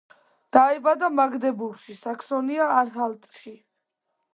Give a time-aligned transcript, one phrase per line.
[0.55, 3.59] დაიბადა მაგდებურგში, საქსონია-ანჰალტში.